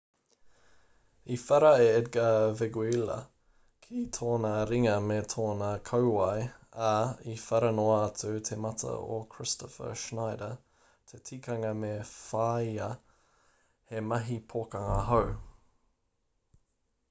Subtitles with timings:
[1.33, 3.17] i whara a edgar veguilla
[3.83, 6.47] ki tōna ringa me tōna kauae
[6.93, 6.95] ā
[7.33, 10.57] i whara noa atu te mata o kristoffer schneider
[11.13, 12.89] te tikanga me whāia
[13.93, 15.33] he mahi pokanga hou